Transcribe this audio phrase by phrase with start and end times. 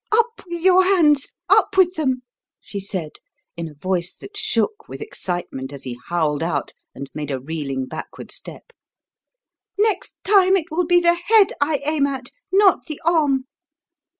[0.11, 2.23] "Up with your hands up with them!"
[2.59, 3.19] she said
[3.55, 7.85] in a voice that shook with excitement as he howled out and made a reeling
[7.85, 8.71] backward step.
[9.77, 13.45] "Next time it will be the head I aim at, not the arm!"